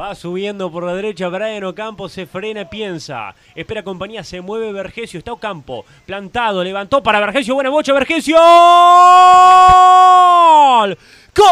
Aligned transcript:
Va 0.00 0.14
subiendo 0.14 0.70
por 0.70 0.84
la 0.84 0.94
derecha 0.94 1.26
Brian 1.26 1.64
Ocampo, 1.64 2.08
se 2.08 2.24
frena, 2.26 2.70
piensa. 2.70 3.34
Espera 3.56 3.82
compañía, 3.82 4.22
se 4.22 4.40
mueve 4.40 4.72
Vergesio, 4.72 5.18
está 5.18 5.32
Ocampo. 5.32 5.84
Plantado, 6.06 6.62
levantó 6.62 7.02
para 7.02 7.18
Vergesio, 7.18 7.54
buena 7.54 7.70
bocha, 7.70 7.92
Vergesio. 7.92 8.36
¡Gol! 10.76 10.96
¡Gol! 11.34 11.48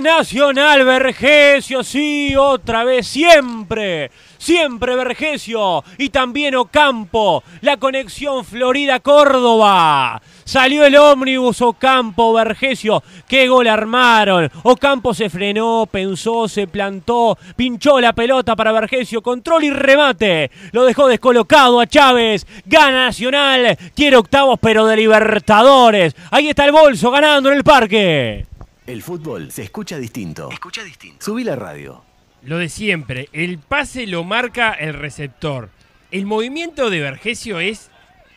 Nacional 0.00 0.84
Vergesio, 0.84 1.82
sí, 1.82 2.34
otra 2.36 2.84
vez, 2.84 3.06
siempre 3.06 4.10
siempre 4.38 4.94
Vergesio 4.94 5.84
y 5.98 6.08
también 6.08 6.54
Ocampo, 6.54 7.42
la 7.60 7.76
conexión 7.76 8.44
Florida-Córdoba. 8.44 10.22
Salió 10.44 10.86
el 10.86 10.96
ómnibus 10.96 11.60
Ocampo, 11.60 12.32
Vergesio, 12.32 13.02
qué 13.26 13.48
gol 13.48 13.68
armaron. 13.68 14.50
Ocampo 14.62 15.12
se 15.12 15.28
frenó, 15.28 15.86
pensó, 15.90 16.48
se 16.48 16.66
plantó, 16.66 17.36
pinchó 17.54 18.00
la 18.00 18.14
pelota 18.14 18.56
para 18.56 18.72
Vergesio, 18.72 19.20
control 19.20 19.64
y 19.64 19.70
remate. 19.70 20.50
Lo 20.72 20.86
dejó 20.86 21.06
descolocado 21.06 21.80
a 21.80 21.86
Chávez. 21.86 22.46
Gana 22.64 23.06
Nacional, 23.06 23.76
quiere 23.94 24.16
octavos 24.16 24.58
pero 24.60 24.86
de 24.86 24.96
Libertadores. 24.96 26.16
Ahí 26.30 26.48
está 26.48 26.64
el 26.64 26.72
bolso 26.72 27.10
ganando 27.10 27.50
en 27.50 27.56
el 27.58 27.64
parque. 27.64 28.46
El 28.88 29.02
fútbol 29.02 29.52
se 29.52 29.64
escucha 29.64 29.98
distinto. 29.98 30.48
Escucha 30.50 30.82
distinto. 30.82 31.22
Subí 31.22 31.44
la 31.44 31.56
radio. 31.56 32.02
Lo 32.40 32.56
de 32.56 32.70
siempre, 32.70 33.28
el 33.34 33.58
pase 33.58 34.06
lo 34.06 34.24
marca 34.24 34.72
el 34.72 34.94
receptor. 34.94 35.68
El 36.10 36.24
movimiento 36.24 36.88
de 36.88 37.00
Vergesio 37.00 37.60
es 37.60 37.90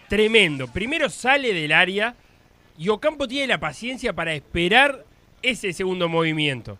tremendo. 0.10 0.68
Primero 0.68 1.10
sale 1.10 1.54
del 1.54 1.72
área 1.72 2.16
y 2.78 2.90
Ocampo 2.90 3.30
tiene 3.30 3.48
la 3.48 3.62
paciencia 3.62 4.12
para 4.12 4.34
esperar 4.34 5.06
ese 5.42 5.72
segundo 5.72 6.10
movimiento. 6.10 6.78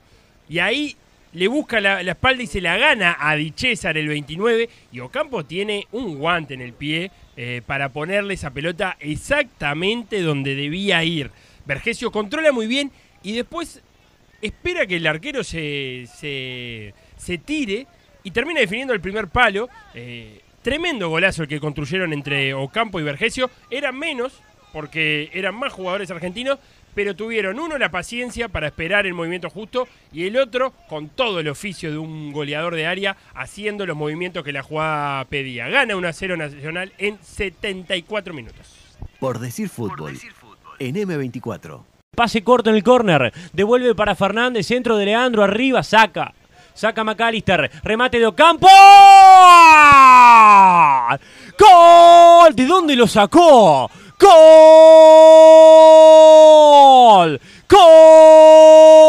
Y 0.50 0.60
ahí 0.60 0.98
le 1.32 1.48
busca 1.48 1.80
la, 1.80 2.02
espalda 2.02 2.44
y 2.44 2.48
se 2.48 2.60
la 2.60 2.76
gana 2.76 3.16
a 3.22 3.38
Di 3.38 3.54
César 3.56 3.98
el 3.98 4.10
29. 4.10 4.68
Y 4.92 5.00
Ocampo 5.00 5.46
tiene 5.46 5.88
un 5.94 6.18
guante 6.18 6.56
en 6.56 6.62
el 6.62 6.74
pie 6.74 7.10
eh, 7.38 7.62
para 7.66 7.88
ponerle 7.88 8.34
esa 8.34 8.52
pelota 8.52 8.98
exactamente 9.00 10.22
donde 10.22 10.56
debía 10.56 11.02
ir. 11.06 11.32
Vergesio 11.66 12.12
controla 12.12 12.52
muy 12.52 12.68
bien 12.68 12.92
y 13.24 13.34
después 13.34 13.82
espera 14.42 14.86
que 14.86 14.98
el 14.98 15.08
arquero 15.08 15.44
se, 15.44 16.08
se 16.16 17.38
tire 17.38 17.88
y 18.24 18.32
termina 18.32 18.60
definiendo 18.60 18.94
el 18.94 19.02
primer 19.02 19.28
palo. 19.28 19.70
Eh, 19.94 20.42
tremendo 20.62 21.10
golazo 21.10 21.44
el 21.44 21.48
que 21.48 21.60
construyeron 21.60 22.14
entre 22.14 22.54
Ocampo 22.54 23.00
y 23.00 23.04
Vergesio. 23.04 23.50
Eran 23.70 23.98
menos, 23.98 24.42
porque 24.74 25.30
eran 25.34 25.56
más 25.56 25.74
jugadores 25.74 26.12
argentinos, 26.12 26.60
pero 26.94 27.16
tuvieron 27.16 27.60
uno 27.60 27.78
la 27.78 27.90
paciencia 27.90 28.50
para 28.50 28.68
esperar 28.68 29.06
el 29.06 29.14
movimiento 29.14 29.50
justo 29.50 29.88
y 30.12 30.28
el 30.28 30.38
otro 30.38 30.74
con 30.90 31.10
todo 31.10 31.40
el 31.40 31.48
oficio 31.48 31.90
de 31.90 31.98
un 31.98 32.32
goleador 32.32 32.76
de 32.76 32.86
área 32.86 33.16
haciendo 33.34 33.86
los 33.86 33.96
movimientos 33.96 34.44
que 34.44 34.52
la 34.52 34.62
jugada 34.62 35.26
pedía. 35.26 35.70
Gana 35.70 35.96
1 35.96 36.08
a 36.08 36.14
0 36.14 36.38
Nacional 36.38 36.94
en 36.98 37.18
74 37.22 38.34
minutos. 38.34 38.76
Por 39.20 39.40
decir 39.40 39.70
fútbol, 39.70 40.18
en 40.80 40.96
M24. 40.96 41.84
Pase 42.14 42.44
corto 42.44 42.70
en 42.70 42.76
el 42.76 42.84
córner, 42.84 43.32
devuelve 43.54 43.96
para 43.96 44.16
Fernández, 44.16 44.68
centro 44.68 44.98
de 44.98 45.06
Leandro, 45.06 45.46
arriba, 45.46 45.82
saca. 45.82 46.34
Saca 46.74 47.06
McAllister. 47.06 47.72
Remate 47.84 48.20
de 48.20 48.26
Ocampo. 48.26 48.68
¡Gol! 51.58 52.54
¿De 52.54 52.66
dónde 52.66 52.98
lo 52.98 53.08
sacó? 53.08 53.90
¡Gol! 54.20 54.30
¡Gol! 57.70 59.01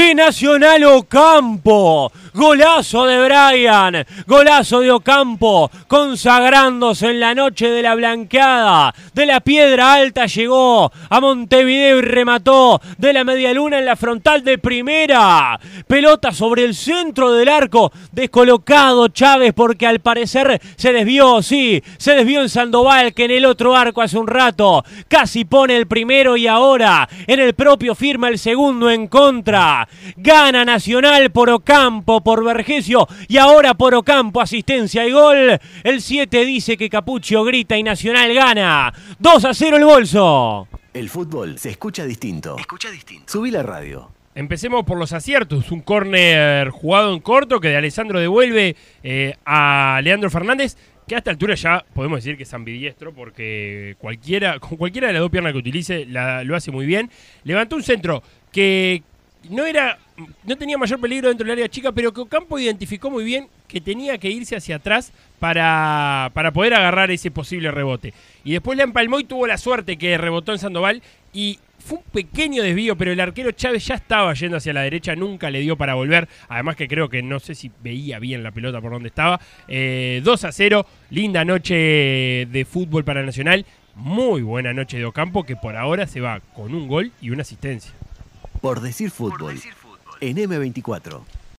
De 0.00 0.14
Nacional 0.14 0.82
Ocampo. 0.84 2.10
Golazo 2.32 3.06
de 3.06 3.24
Brian, 3.24 4.06
golazo 4.26 4.80
de 4.80 4.90
Ocampo, 4.92 5.68
consagrándose 5.88 7.10
en 7.10 7.18
la 7.20 7.34
noche 7.34 7.68
de 7.68 7.82
la 7.82 7.96
blanqueada. 7.96 8.94
De 9.12 9.26
la 9.26 9.40
piedra 9.40 9.94
alta 9.94 10.26
llegó 10.26 10.92
a 11.08 11.20
Montevideo 11.20 11.98
y 11.98 12.02
remató 12.02 12.80
de 12.98 13.12
la 13.12 13.24
media 13.24 13.52
luna 13.52 13.80
en 13.80 13.84
la 13.84 13.96
frontal 13.96 14.44
de 14.44 14.58
primera. 14.58 15.58
Pelota 15.88 16.30
sobre 16.30 16.64
el 16.64 16.76
centro 16.76 17.32
del 17.32 17.48
arco, 17.48 17.92
descolocado 18.12 19.08
Chávez 19.08 19.52
porque 19.52 19.88
al 19.88 19.98
parecer 19.98 20.62
se 20.76 20.92
desvió, 20.92 21.42
sí, 21.42 21.82
se 21.98 22.14
desvió 22.14 22.42
en 22.42 22.48
Sandoval 22.48 23.12
que 23.12 23.24
en 23.24 23.32
el 23.32 23.44
otro 23.44 23.74
arco 23.74 24.02
hace 24.02 24.18
un 24.18 24.28
rato 24.28 24.84
casi 25.08 25.44
pone 25.44 25.76
el 25.76 25.88
primero 25.88 26.36
y 26.36 26.46
ahora 26.46 27.08
en 27.26 27.40
el 27.40 27.54
propio 27.54 27.96
firma 27.96 28.28
el 28.28 28.38
segundo 28.38 28.88
en 28.88 29.08
contra. 29.08 29.88
Gana 30.16 30.64
Nacional 30.64 31.30
por 31.30 31.50
Ocampo 31.50 32.22
por 32.22 32.44
Vergesio 32.44 33.06
y 33.28 33.36
ahora 33.36 33.74
por 33.74 33.94
Ocampo, 33.94 34.40
asistencia 34.40 35.06
y 35.06 35.12
gol. 35.12 35.58
El 35.84 36.02
7 36.02 36.44
dice 36.44 36.76
que 36.76 36.88
Capucho 36.88 37.44
grita 37.44 37.76
y 37.76 37.82
Nacional 37.82 38.32
gana. 38.34 38.92
2 39.18 39.44
a 39.44 39.54
0 39.54 39.76
el 39.76 39.84
bolso. 39.84 40.68
El 40.92 41.08
fútbol 41.08 41.58
se 41.58 41.70
escucha 41.70 42.04
distinto. 42.04 42.56
Escucha 42.58 42.90
distinto. 42.90 43.32
Subí 43.32 43.50
la 43.50 43.62
radio. 43.62 44.10
Empecemos 44.34 44.84
por 44.84 44.98
los 44.98 45.12
aciertos. 45.12 45.70
Un 45.70 45.80
córner 45.80 46.70
jugado 46.70 47.12
en 47.12 47.20
corto 47.20 47.60
que 47.60 47.68
de 47.68 47.76
Alessandro 47.76 48.20
devuelve 48.20 48.76
eh, 49.02 49.34
a 49.44 50.00
Leandro 50.02 50.30
Fernández, 50.30 50.76
que 51.06 51.16
a 51.16 51.18
esta 51.18 51.30
altura 51.30 51.54
ya 51.56 51.84
podemos 51.94 52.18
decir 52.18 52.36
que 52.36 52.44
es 52.44 52.54
ambidiestro 52.54 53.12
porque 53.12 53.96
cualquiera, 53.98 54.58
con 54.60 54.78
cualquiera 54.78 55.08
de 55.08 55.14
las 55.14 55.20
dos 55.20 55.30
piernas 55.30 55.52
que 55.52 55.58
utilice 55.58 56.06
lo 56.06 56.56
hace 56.56 56.70
muy 56.70 56.86
bien. 56.86 57.10
Levantó 57.44 57.76
un 57.76 57.82
centro 57.82 58.22
que 58.52 59.02
no 59.48 59.64
era 59.64 59.98
no 60.44 60.56
tenía 60.56 60.76
mayor 60.76 61.00
peligro 61.00 61.28
dentro 61.28 61.46
del 61.46 61.52
área 61.52 61.68
chica, 61.68 61.92
pero 61.92 62.12
que 62.12 62.20
Ocampo 62.20 62.58
identificó 62.58 63.10
muy 63.10 63.24
bien 63.24 63.48
que 63.66 63.80
tenía 63.80 64.18
que 64.18 64.28
irse 64.28 64.56
hacia 64.56 64.76
atrás 64.76 65.12
para, 65.38 66.30
para 66.34 66.52
poder 66.52 66.74
agarrar 66.74 67.10
ese 67.10 67.30
posible 67.30 67.70
rebote. 67.70 68.12
Y 68.44 68.52
después 68.52 68.76
la 68.76 68.84
empalmó 68.84 69.18
y 69.20 69.24
tuvo 69.24 69.46
la 69.46 69.58
suerte 69.58 69.96
que 69.96 70.18
rebotó 70.18 70.52
en 70.52 70.58
Sandoval 70.58 71.02
y 71.32 71.58
fue 71.78 71.98
un 71.98 72.04
pequeño 72.04 72.62
desvío, 72.62 72.96
pero 72.96 73.12
el 73.12 73.20
arquero 73.20 73.52
Chávez 73.52 73.86
ya 73.86 73.94
estaba 73.94 74.34
yendo 74.34 74.58
hacia 74.58 74.72
la 74.72 74.82
derecha, 74.82 75.16
nunca 75.16 75.50
le 75.50 75.60
dio 75.60 75.76
para 75.76 75.94
volver. 75.94 76.28
Además 76.48 76.76
que 76.76 76.88
creo 76.88 77.08
que 77.08 77.22
no 77.22 77.40
sé 77.40 77.54
si 77.54 77.70
veía 77.82 78.18
bien 78.18 78.42
la 78.42 78.52
pelota 78.52 78.80
por 78.80 78.92
donde 78.92 79.08
estaba. 79.08 79.38
2 79.38 79.44
eh, 79.68 80.22
a 80.26 80.52
0, 80.52 80.86
linda 81.10 81.44
noche 81.44 81.74
de 82.50 82.66
fútbol 82.68 83.04
para 83.04 83.22
Nacional. 83.22 83.64
Muy 83.94 84.42
buena 84.42 84.72
noche 84.72 84.98
de 84.98 85.04
Ocampo 85.04 85.44
que 85.44 85.56
por 85.56 85.76
ahora 85.76 86.06
se 86.06 86.20
va 86.20 86.40
con 86.54 86.74
un 86.74 86.86
gol 86.86 87.12
y 87.20 87.30
una 87.30 87.42
asistencia. 87.42 87.92
Por 88.60 88.80
decir 88.80 89.10
fútbol. 89.10 89.60
En 90.20 90.36
M24. 90.36 91.22